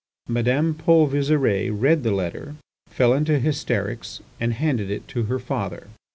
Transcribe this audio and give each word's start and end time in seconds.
Madame 0.27 0.73
Paul 0.73 1.05
Visire 1.09 1.69
read 1.71 2.01
the 2.01 2.09
letter, 2.09 2.55
fell 2.89 3.13
into 3.13 3.37
hysterics, 3.37 4.19
and 4.39 4.53
handed 4.53 4.89
it 4.89 5.07
to 5.09 5.25
her 5.25 5.37
father. 5.37 5.89